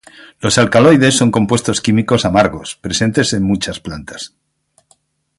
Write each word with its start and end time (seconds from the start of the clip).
Los 0.39 0.57
alcaloides 0.57 1.13
son 1.15 1.29
compuestos 1.29 1.79
químicos 1.79 2.25
amargos, 2.25 2.75
presentes 2.81 3.33
en 3.33 3.43
muchas 3.43 3.79
plantas 3.79 4.31
medicinales. 4.31 4.41